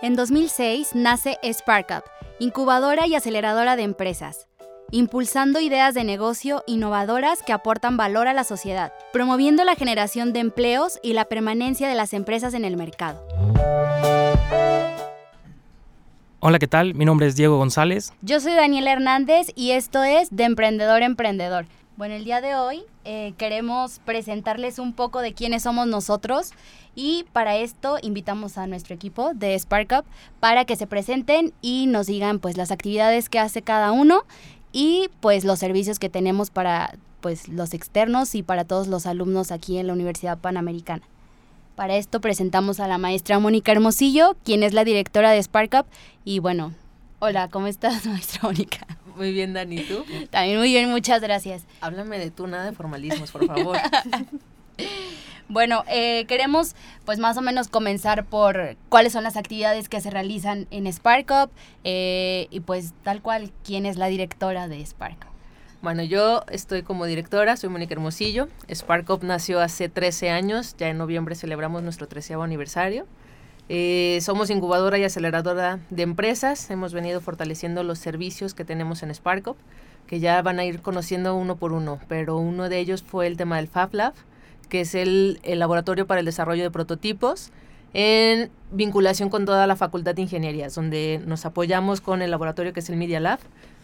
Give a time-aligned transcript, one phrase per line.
[0.00, 2.04] En 2006 nace SparkUp,
[2.38, 4.46] incubadora y aceleradora de empresas,
[4.92, 10.38] impulsando ideas de negocio innovadoras que aportan valor a la sociedad, promoviendo la generación de
[10.38, 13.26] empleos y la permanencia de las empresas en el mercado.
[16.38, 16.94] Hola, ¿qué tal?
[16.94, 18.12] Mi nombre es Diego González.
[18.22, 21.66] Yo soy Daniela Hernández y esto es De Emprendedor a Emprendedor.
[21.98, 26.52] Bueno, el día de hoy eh, queremos presentarles un poco de quiénes somos nosotros
[26.94, 30.06] y para esto invitamos a nuestro equipo de SparkUp
[30.38, 34.22] para que se presenten y nos digan pues las actividades que hace cada uno
[34.70, 39.50] y pues los servicios que tenemos para pues los externos y para todos los alumnos
[39.50, 41.02] aquí en la Universidad Panamericana.
[41.74, 45.86] Para esto presentamos a la maestra Mónica Hermosillo, quien es la directora de SparkUp.
[46.24, 46.74] Y bueno,
[47.18, 48.86] hola, ¿cómo estás, maestra Mónica?
[49.16, 50.04] Muy bien, Dani, ¿tú?
[50.30, 51.64] También muy bien, muchas gracias.
[51.80, 53.76] Háblame de tú, nada de formalismos, por favor.
[55.48, 60.10] bueno, eh, queremos pues más o menos comenzar por cuáles son las actividades que se
[60.10, 61.50] realizan en SparkUp
[61.82, 65.28] eh, y pues tal cual, quién es la directora de SparkUp.
[65.80, 68.48] Bueno, yo estoy como directora, soy Mónica Hermosillo.
[68.72, 73.06] SparkUp nació hace 13 años, ya en noviembre celebramos nuestro 13 aniversario.
[73.68, 79.14] Eh, somos incubadora y aceleradora de empresas, hemos venido fortaleciendo los servicios que tenemos en
[79.14, 79.56] SparkUp,
[80.06, 83.36] que ya van a ir conociendo uno por uno, pero uno de ellos fue el
[83.36, 84.14] tema del Fab Lab,
[84.70, 87.50] que es el, el laboratorio para el desarrollo de prototipos
[87.92, 92.80] en vinculación con toda la Facultad de Ingenierías, donde nos apoyamos con el laboratorio que
[92.80, 93.38] es el Media Lab,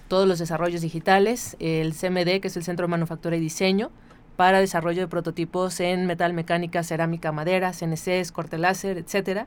[0.09, 3.91] todos los desarrollos digitales, el CMD, que es el Centro de Manufactura y Diseño,
[4.37, 9.47] para desarrollo de prototipos en metal, mecánica, cerámica, madera, CNCs, corte láser, etcétera.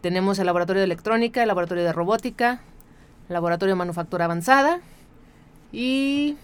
[0.00, 2.60] Tenemos el laboratorio de electrónica, el laboratorio de robótica,
[3.28, 4.80] el laboratorio de manufactura avanzada
[5.72, 6.36] y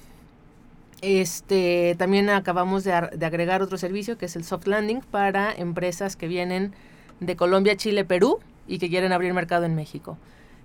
[1.02, 6.16] este también acabamos de, de agregar otro servicio que es el soft landing para empresas
[6.16, 6.74] que vienen
[7.20, 10.18] de Colombia, Chile, Perú y que quieren abrir mercado en México.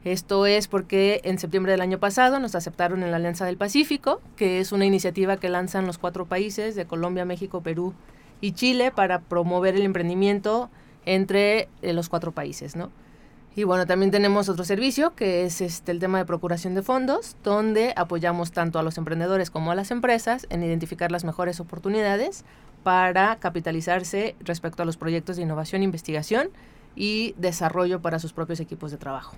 [0.03, 4.19] Esto es porque en septiembre del año pasado nos aceptaron en la Alianza del Pacífico,
[4.35, 7.94] que es una iniciativa que lanzan los cuatro países de Colombia, México, Perú
[8.41, 10.72] y Chile para promover el emprendimiento
[11.06, 12.92] entre eh, los cuatro países, ¿no?
[13.54, 17.36] Y bueno, también tenemos otro servicio que es este, el tema de procuración de fondos,
[17.44, 22.46] donde apoyamos tanto a los emprendedores como a las empresas en identificar las mejores oportunidades
[22.84, 26.50] para capitalizarse respecto a los proyectos de innovación, investigación
[26.96, 29.36] y desarrollo para sus propios equipos de trabajo.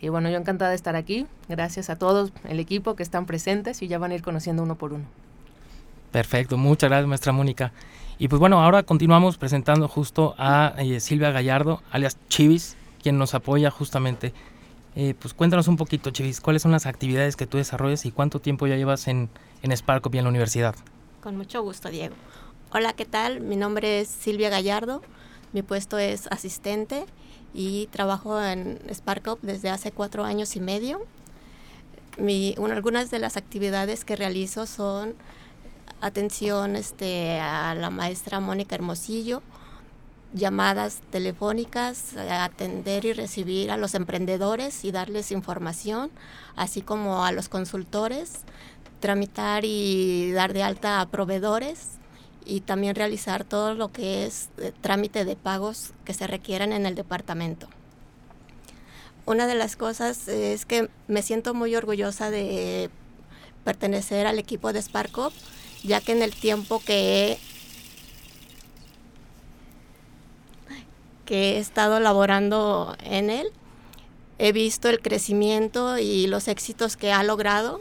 [0.00, 1.26] Y bueno, yo encantada de estar aquí.
[1.48, 4.74] Gracias a todos el equipo que están presentes y ya van a ir conociendo uno
[4.74, 5.04] por uno.
[6.12, 7.72] Perfecto, muchas gracias, maestra Mónica.
[8.18, 13.34] Y pues bueno, ahora continuamos presentando justo a eh, Silvia Gallardo, alias Chivis, quien nos
[13.34, 14.32] apoya justamente.
[14.94, 18.40] Eh, pues cuéntanos un poquito, Chivis, ¿cuáles son las actividades que tú desarrollas y cuánto
[18.40, 19.28] tiempo ya llevas en,
[19.62, 20.74] en Sparkop y en la universidad?
[21.22, 22.14] Con mucho gusto, Diego.
[22.72, 23.42] Hola, ¿qué tal?
[23.42, 25.02] Mi nombre es Silvia Gallardo,
[25.52, 27.04] mi puesto es asistente
[27.52, 31.04] y trabajo en SparkUp desde hace cuatro años y medio.
[32.16, 35.14] Mi, una, algunas de las actividades que realizo son
[36.00, 39.42] atención este, a la maestra Mónica Hermosillo,
[40.32, 46.10] llamadas telefónicas, atender y recibir a los emprendedores y darles información,
[46.56, 48.40] así como a los consultores,
[49.00, 51.98] tramitar y dar de alta a proveedores
[52.44, 56.86] y también realizar todo lo que es eh, trámite de pagos que se requieran en
[56.86, 57.68] el departamento.
[59.26, 62.90] Una de las cosas es que me siento muy orgullosa de
[63.64, 65.32] pertenecer al equipo de SparkUp,
[65.86, 67.38] ya que en el tiempo que he,
[71.24, 73.48] que he estado laborando en él,
[74.38, 77.80] he visto el crecimiento y los éxitos que ha logrado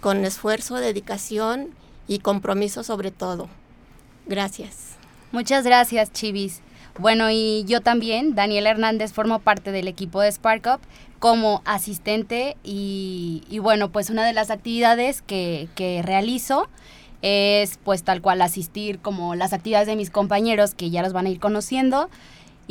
[0.00, 1.74] con esfuerzo, dedicación
[2.06, 3.48] y compromiso sobre todo.
[4.26, 4.96] Gracias.
[5.32, 6.60] Muchas gracias, Chivis.
[6.98, 10.80] Bueno, y yo también, Daniel Hernández, formo parte del equipo de SparkUp
[11.18, 16.68] como asistente y, bueno, pues una de las actividades que, que, realizo
[17.22, 21.26] es pues tal cual asistir como las actividades de mis compañeros que ya los van
[21.26, 22.08] a ir conociendo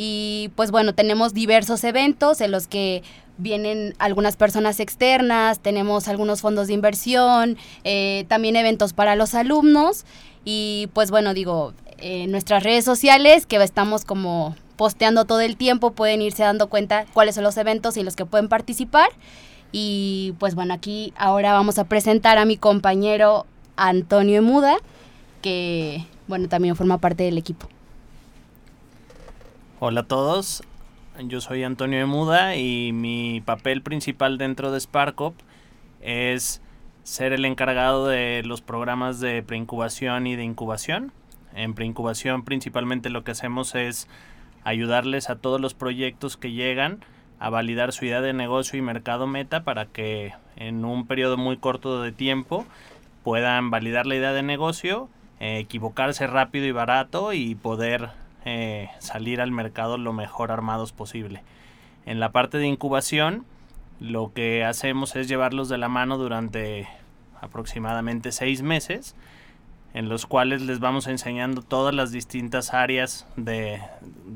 [0.01, 3.03] y pues bueno, tenemos diversos eventos en los que
[3.37, 10.05] vienen algunas personas externas, tenemos algunos fondos de inversión, eh, también eventos para los alumnos
[10.45, 15.91] y pues bueno, digo, en nuestras redes sociales que estamos como posteando todo el tiempo,
[15.91, 19.09] pueden irse dando cuenta cuáles son los eventos y los que pueden participar.
[19.73, 23.45] Y pues bueno, aquí ahora vamos a presentar a mi compañero
[23.79, 24.77] Antonio Muda,
[25.41, 27.67] que bueno, también forma parte del equipo.
[29.79, 30.63] Hola a todos,
[31.23, 35.33] yo soy Antonio Muda y mi papel principal dentro de SparkUp
[36.01, 36.61] es
[37.03, 41.13] ser el encargado de los programas de preincubación y de incubación.
[41.55, 44.07] En preincubación principalmente lo que hacemos es
[44.63, 46.99] ayudarles a todos los proyectos que llegan
[47.39, 51.55] a validar su idea de negocio y mercado meta para que en un periodo muy
[51.57, 52.65] corto de tiempo
[53.23, 58.09] puedan validar la idea de negocio, eh, equivocarse rápido y barato y poder
[58.45, 61.43] eh, salir al mercado lo mejor armados posible.
[62.05, 63.45] En la parte de incubación,
[63.99, 66.87] lo que hacemos es llevarlos de la mano durante
[67.41, 69.15] aproximadamente seis meses
[69.93, 73.81] en los cuales les vamos enseñando todas las distintas áreas de,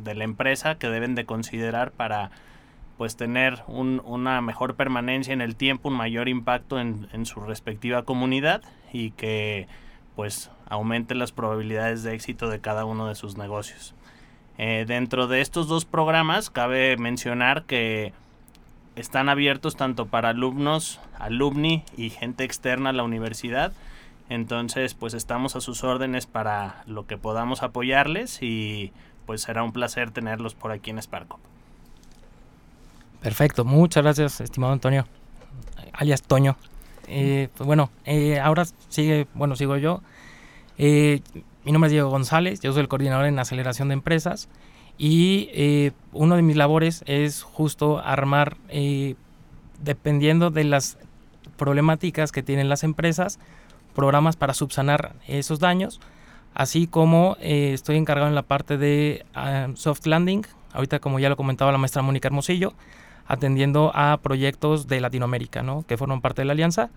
[0.06, 2.32] la empresa que deben de considerar para
[2.98, 8.62] pues tener una mejor permanencia en el tiempo, un mayor impacto en, su respectiva comunidad
[8.92, 9.68] y que
[10.16, 13.96] pues aumente las probabilidades de éxito de cada uno de sus negocios.
[14.58, 18.14] Eh, dentro de estos dos programas cabe mencionar que
[18.96, 23.74] están abiertos tanto para alumnos, alumni y gente externa a la universidad
[24.30, 28.92] entonces, pues estamos a sus órdenes para lo que podamos apoyarles y
[29.26, 31.40] pues será un placer tenerlos por aquí en Sparco.
[33.24, 35.08] Perfecto, muchas gracias, estimado Antonio,
[35.94, 36.58] alias Toño.
[37.08, 40.02] Eh, pues bueno, eh, ahora sigue, bueno, sigo yo.
[40.78, 41.22] Eh,
[41.64, 44.50] mi nombre es Diego González, yo soy el coordinador en aceleración de empresas
[44.98, 48.58] y uno de mis labores es justo armar,
[49.82, 50.98] dependiendo de las
[51.56, 53.40] problemáticas que tienen las empresas,
[53.96, 56.02] programas para subsanar esos daños,
[56.54, 61.30] así como eh, estoy encargado en la parte de ah, soft landing, ahorita como ya
[61.30, 62.74] lo comentaba la maestra Mónica Hermosillo,
[63.26, 65.86] atendiendo a proyectos de Latinoamérica, ¿no?
[65.88, 66.90] que forman parte de la alianza.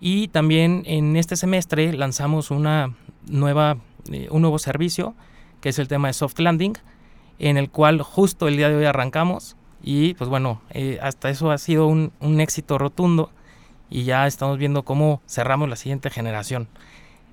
[0.00, 2.94] Y también en este semestre lanzamos una
[3.26, 3.76] nueva,
[4.10, 5.14] eh, un nuevo servicio,
[5.60, 6.74] que es el tema de soft landing,
[7.38, 9.56] en el cual justo el día de hoy arrancamos.
[9.82, 13.30] Y pues bueno, eh, hasta eso ha sido un, un éxito rotundo
[13.92, 16.68] y ya estamos viendo cómo cerramos la siguiente generación.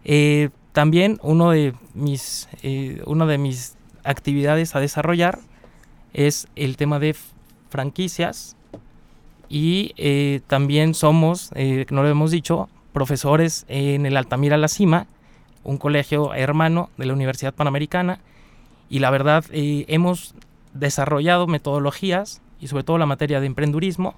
[0.03, 5.39] Eh, también uno de mis, eh, una de mis actividades a desarrollar
[6.13, 7.15] es el tema de
[7.69, 8.55] franquicias
[9.47, 11.51] y eh, también somos,
[11.89, 15.07] no lo hemos dicho, profesores en el Altamira La Cima,
[15.63, 18.19] un colegio hermano de la Universidad Panamericana
[18.89, 20.35] y la verdad hemos
[20.73, 24.15] desarrollado metodologías y sobre todo la materia de emprendurismo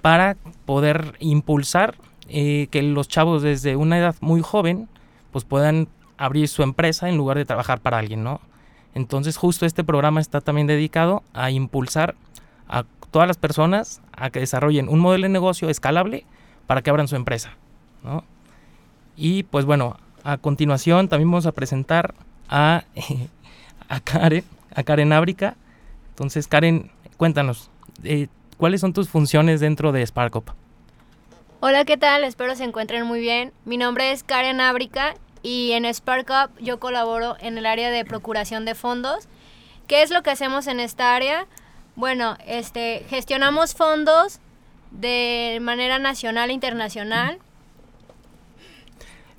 [0.00, 0.36] para
[0.66, 1.94] poder impulsar
[2.28, 4.88] eh, que los chavos desde una edad muy joven
[5.30, 8.40] pues puedan abrir su empresa en lugar de trabajar para alguien, ¿no?
[8.94, 12.14] Entonces justo este programa está también dedicado a impulsar
[12.68, 16.24] a todas las personas a que desarrollen un modelo de negocio escalable
[16.66, 17.56] para que abran su empresa,
[18.02, 18.24] ¿no?
[19.16, 22.14] Y pues bueno, a continuación también vamos a presentar
[22.48, 22.84] a,
[23.88, 24.44] a Karen,
[24.74, 25.56] a Karen Ábrica.
[26.10, 27.70] Entonces Karen, cuéntanos,
[28.02, 30.50] eh, ¿Cuáles son tus funciones dentro de SparkUp?
[31.60, 32.24] Hola, ¿qué tal?
[32.24, 33.52] Espero se encuentren muy bien.
[33.64, 38.64] Mi nombre es Karen Ábrica y en SparkUp yo colaboro en el área de procuración
[38.64, 39.28] de fondos.
[39.88, 41.46] ¿Qué es lo que hacemos en esta área?
[41.96, 44.40] Bueno, este, gestionamos fondos
[44.90, 47.38] de manera nacional e internacional.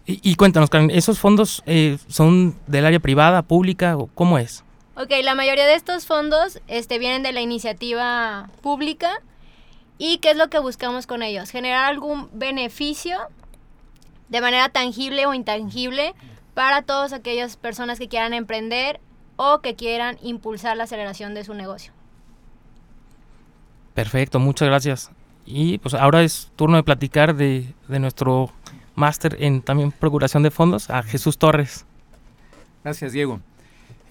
[0.07, 4.63] Y, cuéntanos, Karen, ¿esos fondos eh, son del área privada, pública o cómo es?
[4.95, 9.09] Ok, la mayoría de estos fondos este, vienen de la iniciativa pública.
[9.97, 11.49] ¿Y qué es lo que buscamos con ellos?
[11.49, 13.17] Generar algún beneficio
[14.29, 16.13] de manera tangible o intangible
[16.53, 18.99] para todas aquellas personas que quieran emprender
[19.37, 21.94] o que quieran impulsar la aceleración de su negocio.
[23.95, 25.11] Perfecto, muchas gracias.
[25.45, 28.51] Y pues ahora es turno de platicar de, nuestro
[28.93, 31.85] máster en también procuración de fondos, a Jesús Torres.
[32.83, 33.39] Gracias, Diego.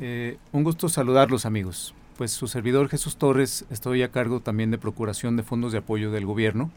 [0.01, 1.95] Eh, un gusto saludarlos amigos.
[2.17, 6.11] Pues su servidor Jesús Torres, estoy a cargo también de procuración de fondos de apoyo
[6.11, 6.71] del gobierno.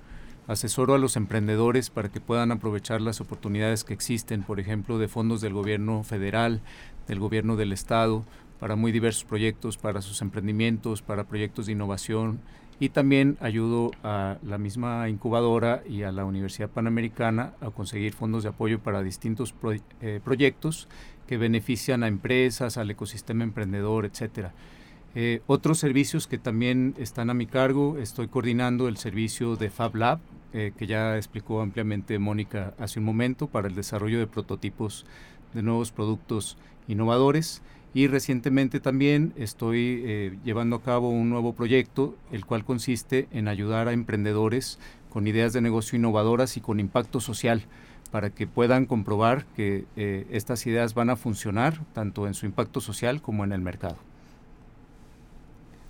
[0.47, 5.07] Asesoro a los emprendedores para que puedan aprovechar las oportunidades que existen, por ejemplo, de
[5.07, 6.61] fondos del gobierno federal,
[7.07, 8.23] del gobierno del estado,
[8.59, 12.39] para muy diversos proyectos, para sus emprendimientos, para proyectos de innovación
[12.79, 18.43] y también ayudo a la misma incubadora y a la Universidad Panamericana a conseguir fondos
[18.43, 19.53] de apoyo para distintos
[20.01, 20.87] eh, proyectos
[21.25, 24.53] que benefician a empresas, al ecosistema emprendedor, etcétera.
[25.15, 29.95] Eh, otros servicios que también están a mi cargo, estoy coordinando el servicio de Fab
[29.95, 30.19] Lab,
[30.53, 35.05] eh, que ya explicó ampliamente Mónica hace un momento, para el desarrollo de prototipos
[35.53, 37.63] de nuevos productos innovadores.
[37.93, 43.47] Y recientemente también estoy eh, llevando a cabo un nuevo proyecto, el cual consiste en
[43.47, 44.79] ayudar a emprendedores
[45.09, 47.63] con ideas de negocio innovadoras y con impacto social
[48.11, 52.81] para que puedan comprobar que eh, estas ideas van a funcionar tanto en su impacto
[52.81, 53.97] social como en el mercado.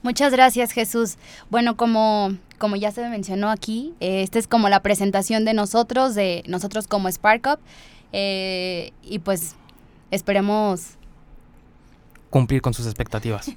[0.01, 1.17] Muchas gracias Jesús.
[1.49, 6.15] Bueno, como, como ya se mencionó aquí, eh, esta es como la presentación de nosotros,
[6.15, 7.59] de nosotros como SparkUp,
[8.13, 9.55] eh, y pues
[10.11, 10.97] esperemos
[12.29, 13.51] cumplir con sus expectativas.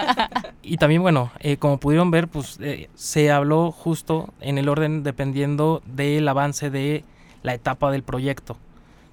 [0.62, 2.58] y también, bueno, eh, como pudieron ver, pues
[2.94, 7.04] se habló justo en el orden dependiendo del avance de
[7.42, 8.56] la etapa del proyecto.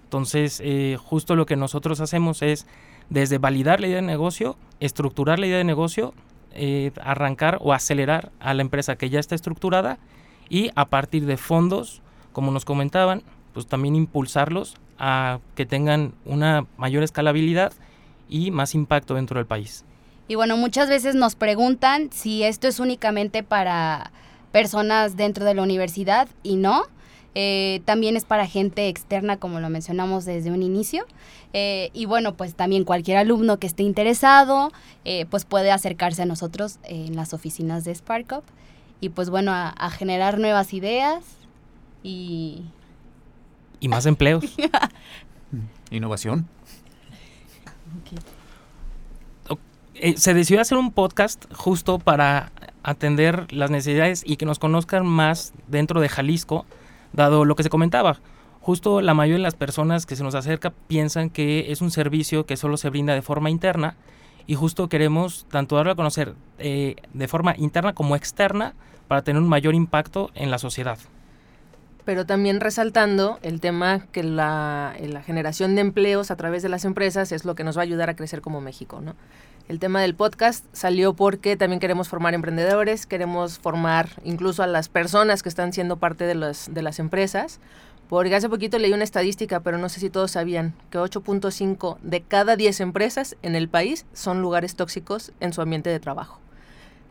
[0.04, 0.62] Entonces,
[1.04, 2.68] justo lo que nosotros hacemos es
[3.10, 6.14] desde validar la idea de negocio, estructurar la idea de negocio,
[6.58, 9.98] eh, arrancar o acelerar a la empresa que ya está estructurada
[10.50, 16.66] y a partir de fondos, como nos comentaban, pues también impulsarlos a que tengan una
[16.78, 17.74] mayor escalabilidad
[18.30, 19.86] y más impacto dentro del país.
[20.28, 24.12] Y bueno, muchas veces nos preguntan si esto es únicamente para
[24.52, 26.84] personas dentro de la universidad y no.
[27.38, 31.06] Eh, también es para gente externa, como lo mencionamos desde un inicio.
[31.54, 34.72] Eh, y bueno, pues también cualquier alumno que esté interesado,
[35.04, 38.44] eh, pues puede acercarse a nosotros en las oficinas de SparkUp
[39.02, 41.24] y pues bueno, a, generar nuevas ideas
[42.02, 42.64] y...
[43.80, 44.44] Y más empleos.
[45.92, 46.48] Innovación.
[50.16, 52.52] Se decidió hacer un podcast justo para
[52.84, 56.66] atender las necesidades y que nos conozcan más dentro de Jalisco
[57.14, 58.20] dado lo que se comentaba.
[58.62, 62.46] Justo la mayoría de las personas que se nos acerca piensan que es un servicio
[62.46, 63.96] que solo se brinda de forma interna
[64.48, 68.74] y justo queremos tanto darlo a conocer eh, de forma interna como externa
[69.08, 70.98] para tener un mayor impacto en la sociedad.
[72.06, 76.86] Pero también resaltando el tema que la, la generación de empleos a través de las
[76.86, 79.16] empresas es lo que nos va a ayudar a crecer como México, ¿no?
[79.68, 84.90] El tema del podcast salió porque también queremos formar emprendedores, queremos formar incluso a las
[84.90, 87.60] personas que están siendo parte de, de las empresas,
[88.08, 92.22] porque hace poquito leí una estadística, pero no sé si todos sabían, que 8.5 de
[92.22, 96.40] cada 10 empresas en el país son lugares tóxicos en su ambiente de trabajo.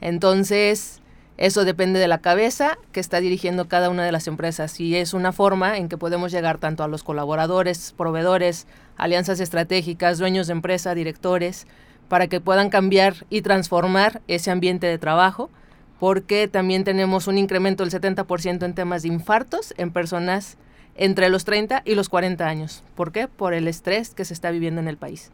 [0.01, 1.01] Entonces,
[1.37, 5.15] eso depende de la cabeza que está dirigiendo cada una de las empresas y es
[5.15, 10.53] una forma en que podemos llegar tanto a los colaboradores, proveedores, alianzas estratégicas, dueños de
[10.53, 11.67] empresa, directores,
[12.09, 15.51] para que puedan cambiar y transformar ese ambiente de trabajo,
[15.99, 20.57] porque también tenemos un incremento del 70% en temas de infartos en personas
[20.95, 22.85] entre los 30 y los 40 años.
[22.95, 23.27] ¿Por qué?
[23.27, 25.33] Por el estrés que se está viviendo en el país.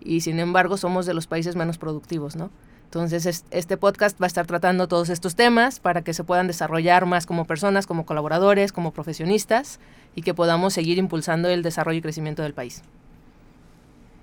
[0.00, 2.50] Y sin embargo somos de los países menos productivos, ¿no?
[2.94, 7.06] Entonces este podcast va a estar tratando todos estos temas para que se puedan desarrollar
[7.06, 9.80] más como personas, como colaboradores, como profesionistas
[10.14, 12.82] y que podamos seguir impulsando el desarrollo y crecimiento del país.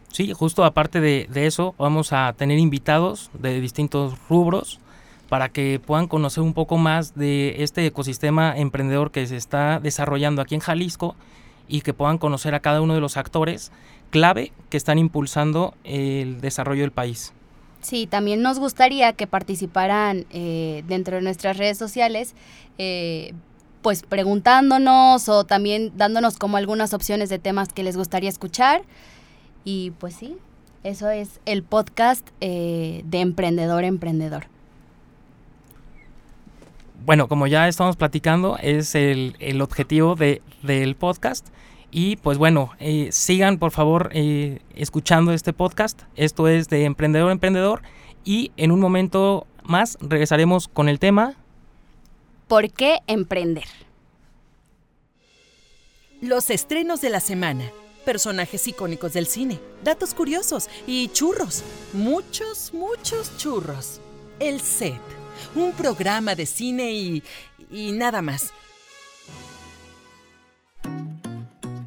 [0.09, 4.79] Sí, justo aparte de, eso, vamos a tener invitados de distintos rubros
[5.29, 10.43] para que puedan conocer un poco más de este ecosistema emprendedor que se está desarrollando
[10.43, 11.15] aquí en Jalisco
[11.67, 13.71] y que puedan conocer a cada uno de los actores
[14.11, 17.33] clave que están impulsando el desarrollo del país.
[17.81, 22.35] Sí, también nos gustaría que participaran eh, dentro de nuestras redes sociales,
[22.77, 23.33] eh,
[23.81, 28.81] pues preguntándonos o también dándonos como algunas opciones de temas que les gustaría escuchar.
[29.63, 30.37] Y pues sí,
[30.83, 34.47] eso es el podcast eh, de Emprendedor Emprendedor.
[37.05, 41.47] Bueno, como ya estamos platicando, es el, objetivo de, del podcast.
[41.91, 46.01] Y pues bueno, eh, sigan por favor eh, escuchando este podcast.
[46.15, 47.81] Esto es de Emprendedor Emprendedor.
[48.23, 51.35] Y en un momento más regresaremos con el tema.
[52.47, 53.65] ¿Por qué emprender?
[56.21, 57.63] Los estrenos de la semana
[58.09, 61.63] personajes icónicos del cine, datos curiosos y churros.
[61.93, 64.01] Muchos, muchos churros.
[64.39, 64.99] El set,
[65.53, 67.23] un programa de cine y,
[67.69, 68.51] y nada más.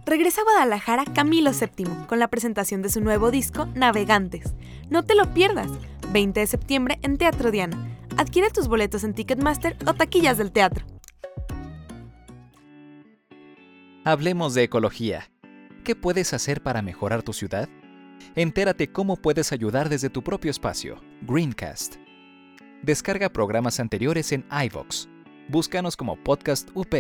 [0.05, 4.53] Regresa a Guadalajara Camilo VII con la presentación de su nuevo disco Navegantes.
[4.91, 5.71] No te lo pierdas,
[6.13, 7.79] 20 de septiembre en Teatro Diana.
[8.17, 10.85] Adquiere tus boletos en Ticketmaster o taquillas del teatro.
[14.05, 15.31] Hablemos de ecología.
[15.85, 17.69] ¿Qué puedes hacer para mejorar tu ciudad?
[18.35, 21.01] Entérate cómo puedes ayudar desde tu propio espacio.
[21.23, 21.97] Greencast.
[22.83, 25.09] Descarga programas anteriores en iVox.
[25.49, 26.93] Búscanos como Podcast UP.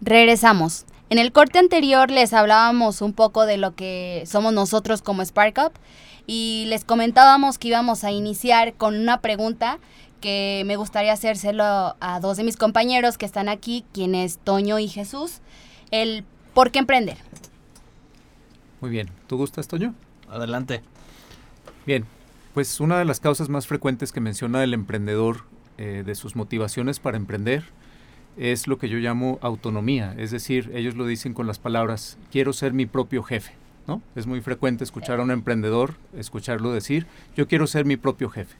[0.00, 0.84] Regresamos.
[1.10, 5.72] En el corte anterior les hablábamos un poco de lo que somos nosotros como SparkUp
[6.26, 9.78] y les comentábamos que íbamos a iniciar con una pregunta
[10.20, 14.88] que me gustaría hacérselo a dos de mis compañeros que están aquí, quienes Toño y
[14.88, 15.40] Jesús
[15.90, 16.24] el
[16.54, 17.18] por qué emprender.
[18.80, 19.10] Muy bien.
[19.26, 19.94] ¿Tú gustas, Toño?
[20.28, 20.82] Adelante.
[21.86, 22.06] Bien,
[22.54, 25.44] pues una de las causas más frecuentes que menciona el emprendedor
[25.78, 27.64] eh, de sus motivaciones para emprender
[28.36, 32.52] es lo que yo llamo autonomía, es decir, ellos lo dicen con las palabras, quiero
[32.52, 33.52] ser mi propio jefe.
[33.86, 34.02] ¿no?
[34.14, 38.56] Es muy frecuente escuchar a un emprendedor, escucharlo decir, yo quiero ser mi propio jefe.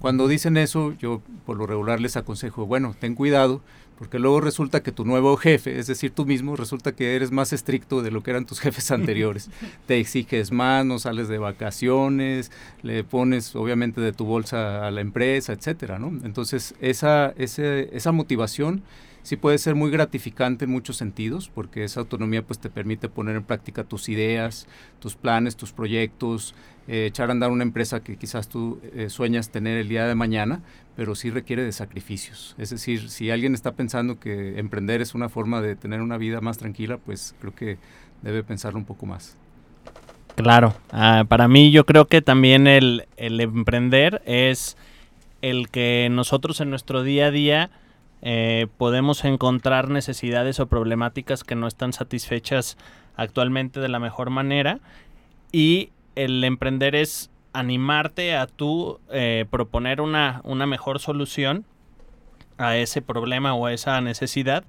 [0.00, 3.62] Cuando dicen eso, yo por lo regular les aconsejo, bueno, ten cuidado,
[3.98, 7.52] porque luego resulta que tu nuevo jefe, es decir, tú mismo, resulta que eres más
[7.52, 9.50] estricto de lo que eran tus jefes anteriores.
[9.86, 12.50] Te exiges más, no sales de vacaciones,
[12.82, 16.08] le pones obviamente de tu bolsa a la empresa, etcétera, ¿no?
[16.24, 18.82] Entonces, esa, esa motivación
[19.24, 23.34] sí puede ser muy gratificante en muchos sentidos, porque esa autonomía pues te permite poner
[23.36, 24.68] en práctica tus ideas,
[25.00, 26.54] tus planes, tus proyectos,
[26.86, 30.14] eh, echar a andar una empresa que quizás tú eh, sueñas tener el día de
[30.14, 30.60] mañana,
[30.94, 32.54] pero sí requiere de sacrificios.
[32.58, 36.42] Es decir, si alguien está pensando que emprender es una forma de tener una vida
[36.42, 37.78] más tranquila, pues creo que
[38.20, 39.38] debe pensarlo un poco más.
[40.36, 44.76] Claro, ah, para mí yo creo que también el, el emprender es
[45.40, 47.70] el que nosotros en nuestro día a día
[48.26, 52.78] eh, podemos encontrar necesidades o problemáticas que no están satisfechas
[53.16, 54.80] actualmente de la mejor manera.
[55.52, 61.66] Y el emprender es animarte a tú eh, proponer una, una mejor solución
[62.56, 64.64] a ese problema o a esa necesidad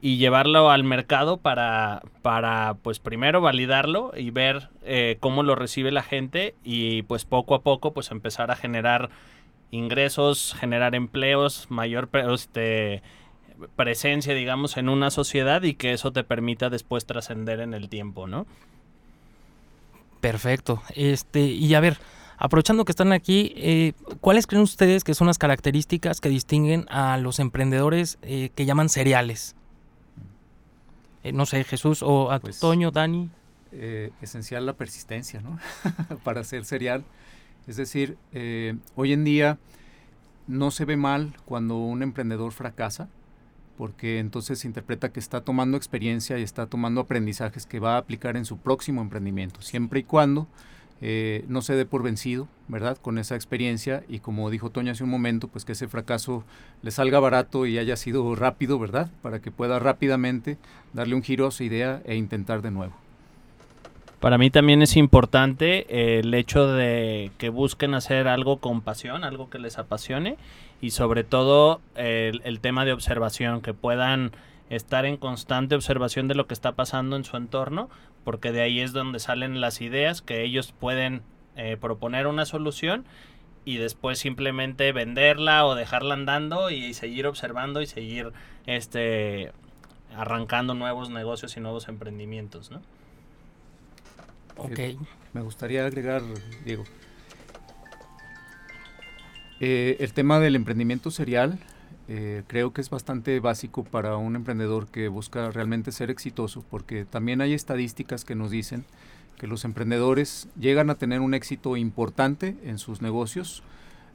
[0.00, 5.90] y llevarlo al mercado para, para pues primero validarlo y ver eh, cómo lo recibe
[5.90, 9.10] la gente y pues poco a poco pues empezar a generar
[9.70, 13.02] ingresos, generar empleos, mayor este,
[13.76, 18.26] presencia, digamos, en una sociedad y que eso te permita después trascender en el tiempo,
[18.26, 18.46] ¿no?
[20.20, 20.82] Perfecto.
[20.94, 21.98] Este, y a ver,
[22.38, 27.18] aprovechando que están aquí, eh, ¿cuáles creen ustedes que son las características que distinguen a
[27.18, 29.54] los emprendedores eh, que llaman seriales?
[31.24, 33.30] Eh, no sé, Jesús o Antonio, pues, Dani.
[34.22, 35.58] esencial la persistencia, ¿no?
[36.24, 37.04] Para ser serial
[37.68, 39.58] es decir, eh, hoy en día
[40.46, 43.08] no se ve mal cuando un emprendedor fracasa,
[43.76, 47.98] porque entonces se interpreta que está tomando experiencia y está tomando aprendizajes que va a
[47.98, 50.48] aplicar en su próximo emprendimiento, siempre y cuando
[51.02, 52.96] eh, no se dé por vencido, ¿verdad?
[52.96, 56.44] Con esa experiencia y como dijo Toño hace un momento, pues que ese fracaso
[56.82, 59.10] le salga barato y haya sido rápido, ¿verdad?
[59.22, 60.56] Para que pueda rápidamente
[60.94, 63.07] darle un giro a su idea e intentar de nuevo.
[64.20, 69.22] Para mí también es importante eh, el hecho de que busquen hacer algo con pasión,
[69.22, 70.36] algo que les apasione
[70.80, 74.32] y sobre todo el, tema de observación, que puedan
[74.70, 77.88] estar en constante observación de lo que está pasando en su entorno,
[78.24, 81.22] porque de ahí es donde salen las ideas que ellos pueden
[81.56, 83.04] eh, proponer una solución
[83.64, 88.32] y después simplemente venderla o dejarla andando y seguir observando y seguir
[88.66, 89.52] este
[90.16, 92.80] arrancando nuevos negocios y nuevos emprendimientos, ¿no?
[94.58, 94.80] Ok.
[95.32, 96.22] me gustaría agregar,
[96.64, 96.84] Diego.
[99.60, 101.58] Eh, el tema del emprendimiento serial
[102.06, 107.04] eh, creo que es bastante básico para un emprendedor que busca realmente ser exitoso, porque
[107.04, 108.84] también hay estadísticas que nos dicen
[109.36, 113.62] que los emprendedores llegan a tener un éxito importante en sus negocios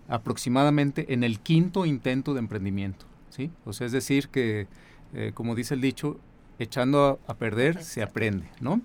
[0.10, 3.06] aproximadamente en el quinto intento de emprendimiento.
[3.30, 3.52] ¿sí?
[3.66, 4.68] O sea, es decir, que,
[5.14, 6.20] eh, como dice el dicho,
[6.60, 8.82] echando a, a perder se aprende, ¿no?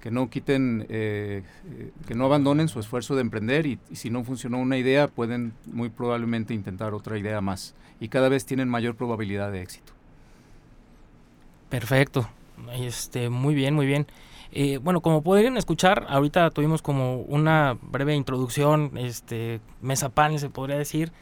[0.00, 4.24] Que no quiten, eh, eh, que no abandonen su esfuerzo de emprender y, si no
[4.24, 8.96] funcionó una idea pueden muy probablemente intentar otra idea más y cada vez tienen mayor
[8.96, 9.92] probabilidad de éxito.
[11.68, 12.28] Perfecto,
[12.72, 14.06] este, muy bien, muy bien.
[14.52, 20.50] Eh, bueno, como pueden escuchar, ahorita tuvimos como una breve introducción, este, mesa panel se
[20.50, 21.12] podría decir,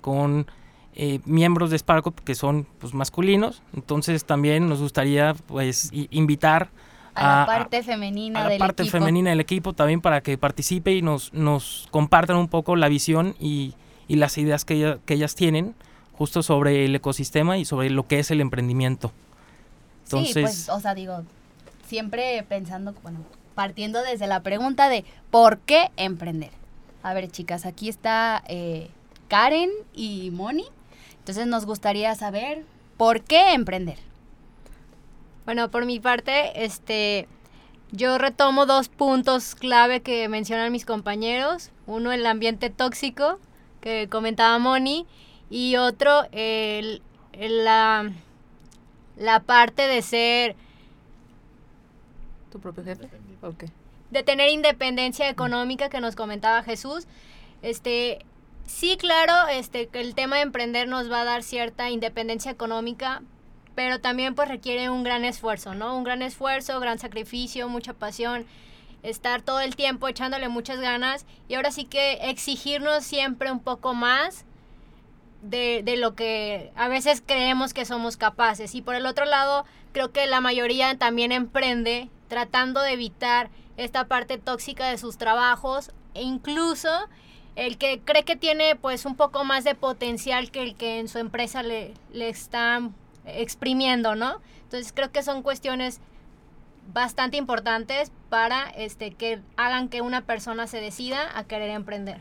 [0.00, 0.46] con
[1.24, 6.70] miembros de Sparkup que son pues, masculinos, entonces también nos gustaría pues invitar
[7.14, 11.02] a, la parte femenina a la parte femenina del equipo también para que participe y
[11.02, 13.74] nos, nos compartan un poco la visión y,
[14.08, 15.74] y las ideas que, que, ellas tienen
[16.12, 19.12] justo sobre el ecosistema y sobre lo que es el emprendimiento.
[20.04, 21.22] Entonces, sí, pues, o sea, digo,
[21.86, 23.20] siempre pensando, bueno,
[23.54, 26.50] partiendo desde la pregunta de ¿por qué emprender?
[27.02, 28.90] A ver, chicas, aquí está eh,
[29.28, 30.64] Karen y Moni.
[31.18, 32.64] Entonces nos gustaría saber
[32.96, 33.98] por qué emprender.
[35.44, 37.28] Bueno, por mi parte, este,
[37.92, 41.70] yo retomo dos puntos clave que mencionan mis compañeros.
[41.86, 43.38] Uno, el ambiente tóxico,
[43.80, 45.06] que comentaba Moni,
[45.50, 47.02] y otro, el,
[47.32, 48.10] la,
[49.16, 50.56] la parte de ser...
[52.50, 53.08] ¿Tu propio jefe?
[53.42, 53.68] Okay.
[54.10, 57.06] De tener independencia económica que nos comentaba Jesús.
[57.60, 58.24] Este,
[58.66, 63.22] sí, claro, este, que el tema de emprender nos va a dar cierta independencia económica,
[63.74, 65.96] pero también pues requiere un gran esfuerzo, ¿no?
[65.96, 68.46] Un gran esfuerzo, gran sacrificio, mucha pasión,
[69.02, 73.94] estar todo el tiempo echándole muchas ganas y ahora sí que exigirnos siempre un poco
[73.94, 74.44] más
[75.42, 78.74] de, de, lo que a veces creemos que somos capaces.
[78.74, 84.06] Y por el otro lado, creo que la mayoría también emprende tratando de evitar esta
[84.06, 86.88] parte tóxica de sus trabajos e incluso
[87.56, 91.08] el que cree que tiene pues un poco más de potencial que el que en
[91.08, 92.94] su empresa le, le están
[93.26, 94.40] exprimiendo, ¿no?
[94.62, 96.00] Entonces creo que son cuestiones
[96.92, 102.20] bastante importantes para este que hagan que una persona se decida a querer emprender.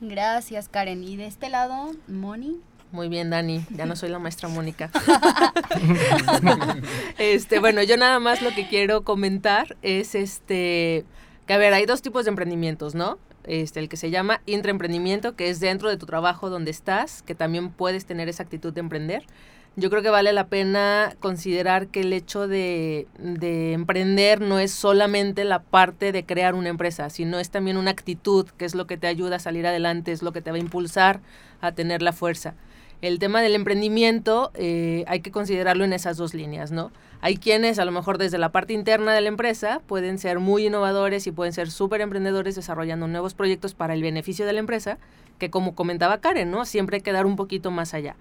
[0.00, 1.02] Gracias, Karen.
[1.04, 2.60] ¿Y de este lado, Moni?
[2.90, 3.64] Muy bien, Dani.
[3.70, 4.90] Ya no soy la maestra Mónica.
[7.18, 11.04] este, bueno, yo nada más lo que quiero comentar es este
[11.46, 13.18] que a ver, hay dos tipos de emprendimientos, ¿no?
[13.44, 17.34] Este, el que se llama intraemprendimiento, que es dentro de tu trabajo donde estás, que
[17.34, 19.24] también puedes tener esa actitud de emprender
[19.78, 24.72] yo creo que vale la pena considerar que el hecho de, de, emprender no es
[24.72, 28.88] solamente la parte de crear una empresa, sino es también una actitud, que es lo
[28.88, 31.20] que te ayuda a salir adelante, es lo que te va a impulsar
[31.60, 32.54] a tener la fuerza.
[33.02, 36.90] El tema del emprendimiento eh, hay que considerarlo en esas dos líneas, ¿no?
[37.20, 40.66] Hay quienes a lo mejor desde la parte interna de la empresa pueden ser muy
[40.66, 44.98] innovadores y pueden ser súper emprendedores desarrollando nuevos proyectos para el beneficio de la empresa,
[45.38, 46.64] que como comentaba Karen, ¿no?
[46.64, 48.16] Siempre hay que dar un poquito más allá.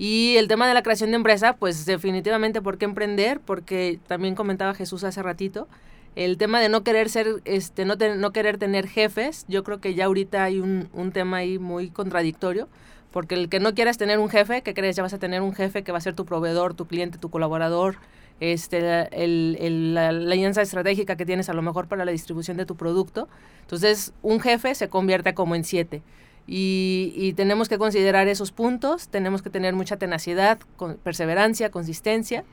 [0.00, 3.38] Y el tema de la creación de empresa, pues definitivamente, ¿por qué emprender?
[3.38, 5.68] Porque también comentaba Jesús hace ratito,
[6.16, 9.92] el tema de no querer ser, este, no, no querer tener jefes, yo creo que
[9.92, 12.66] ya ahorita hay un, un, tema ahí muy contradictorio,
[13.10, 14.96] porque el que no quieras tener un jefe, ¿qué crees?
[14.96, 17.28] Ya vas a tener un jefe que va a ser tu proveedor, tu cliente, tu
[17.28, 17.96] colaborador,
[18.40, 18.78] este,
[19.22, 22.64] el, el, la, la, alianza estratégica que tienes a lo mejor para la distribución de
[22.64, 23.28] tu producto.
[23.60, 26.00] Entonces, un jefe se convierte como en siete.
[26.46, 30.58] Y, tenemos que considerar esos puntos, tenemos que tener mucha tenacidad,
[31.02, 32.44] perseverancia, consistencia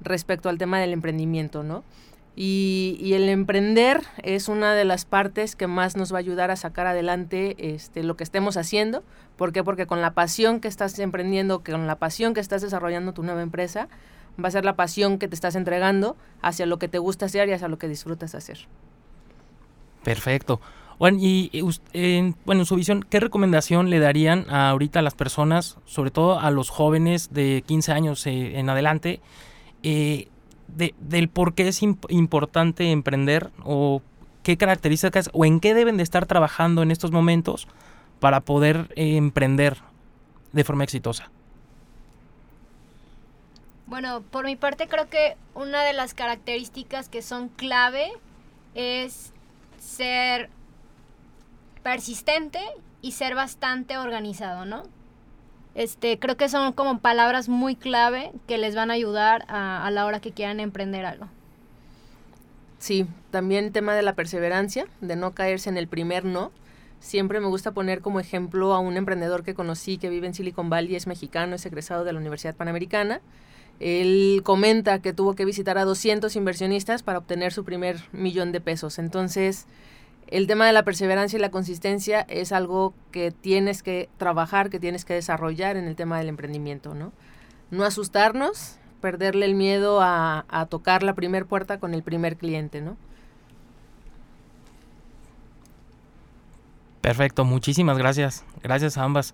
[0.00, 1.82] respecto al tema del emprendimiento, ¿no?
[2.34, 6.56] Y, el emprender es una de las partes que más nos va a ayudar a
[6.56, 9.02] sacar adelante este, lo que estemos haciendo.
[9.36, 9.64] ¿Por qué?
[9.64, 13.40] Porque con la pasión que estás emprendiendo, con la pasión que estás desarrollando tu nueva
[13.40, 13.88] empresa,
[14.42, 17.48] va a ser la pasión que te estás entregando hacia lo que te gusta hacer
[17.48, 18.68] y hacia lo que disfrutas hacer.
[20.04, 20.60] Perfecto.
[20.98, 21.50] Bueno, y
[22.46, 26.50] bueno, en su visión, ¿qué recomendación le darían ahorita a las personas, sobre todo a
[26.50, 29.20] los jóvenes de 15 años eh, en adelante,
[29.82, 30.28] eh,
[30.68, 34.00] de, del por qué es importante emprender o
[34.42, 37.68] qué características o en qué deben de estar trabajando en estos momentos
[38.18, 39.76] para poder eh, emprender
[40.52, 41.30] de forma exitosa?
[43.86, 48.10] Bueno, por mi parte creo que una de las características que son clave
[48.74, 49.32] es
[49.78, 50.48] ser
[51.86, 52.58] persistente
[53.00, 54.82] y ser bastante organizado, ¿no?
[55.76, 59.90] Este, creo que son como palabras muy clave que les van a ayudar a, a
[59.92, 61.28] la hora que quieran emprender algo.
[62.80, 66.50] Sí, también el tema de la perseverancia, de no caerse en el primer no.
[66.98, 70.68] Siempre me gusta poner como ejemplo a un emprendedor que conocí que vive en Silicon
[70.68, 73.20] Valley, es mexicano, es egresado de la Universidad Panamericana.
[73.78, 78.60] Él comenta que tuvo que visitar a 200 inversionistas para obtener su primer millón de
[78.60, 78.98] pesos.
[78.98, 79.68] Entonces,
[80.28, 84.80] el tema de la perseverancia y la consistencia es algo que tienes que trabajar, que
[84.80, 87.12] tienes que desarrollar en el tema del emprendimiento, ¿no?
[87.70, 92.96] No asustarnos, perderle el miedo a, tocar la primera puerta con el primer cliente, ¿no?
[97.02, 98.44] Perfecto, muchísimas gracias.
[98.64, 99.32] Gracias a ambas.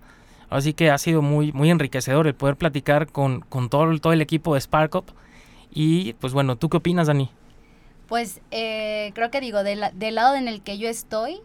[0.51, 4.21] Así que ha sido muy, muy enriquecedor el poder platicar con, con todo, todo el
[4.21, 5.09] equipo de SparkUp.
[5.71, 7.31] Y pues bueno, ¿tú qué opinas, Dani?
[8.13, 11.39] Pues eh, creo que digo, del lado en el que yo estoy,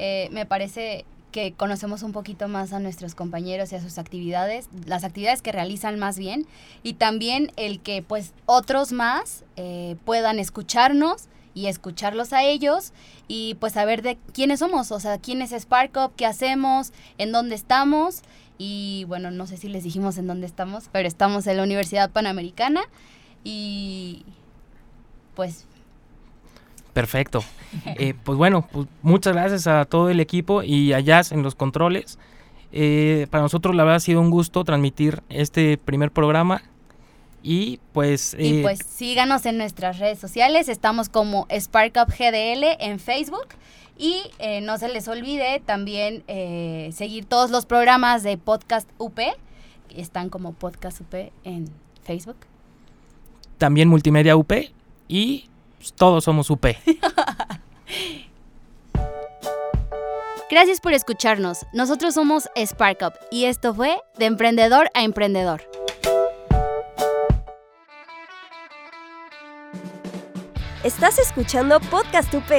[0.00, 4.68] eh, me parece que conocemos un poquito más a nuestros compañeros y a sus actividades,
[4.84, 6.48] las actividades que realizan más bien,
[6.82, 12.92] y también el que pues otros más eh, puedan escucharnos y escucharlos a ellos
[13.28, 17.54] y pues saber de quiénes somos, o sea, quién es SparkUp, qué hacemos, en dónde
[17.54, 18.22] estamos
[18.58, 22.10] y bueno, no sé si les dijimos en dónde estamos, pero estamos en la Universidad
[22.10, 22.80] Panamericana
[23.44, 24.24] y
[25.36, 25.67] pues
[26.98, 27.44] Perfecto.
[27.98, 31.54] Eh, pues bueno, pues muchas gracias a todo el equipo y a Jazz en los
[31.54, 32.18] controles.
[32.72, 36.62] Eh, para nosotros la verdad ha sido un gusto transmitir este primer programa.
[37.40, 38.34] Y pues...
[38.36, 40.68] y eh, pues síganos en nuestras redes sociales.
[40.68, 43.46] Estamos como SparkUpGDL en Facebook.
[43.96, 44.22] Y
[44.62, 46.24] no se les olvide también
[46.92, 49.20] seguir todos los programas de Podcast UP.
[49.94, 51.66] Están como Podcast UP en
[52.02, 52.38] Facebook.
[53.56, 54.52] También Multimedia UP.
[55.06, 56.66] Y pues, todos somos UP.
[60.50, 61.66] Gracias por escucharnos.
[61.72, 65.62] Nosotros somos SparkUp y esto fue De Emprendedor a Emprendedor.
[70.84, 72.50] Estás escuchando Podcast UP.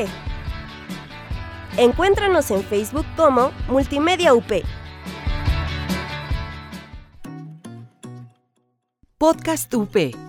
[1.78, 4.52] Encuéntranos en Facebook como Multimedia UP.
[9.18, 10.29] Podcast UP